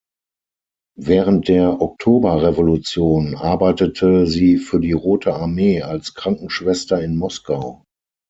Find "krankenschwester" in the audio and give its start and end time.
6.15-6.99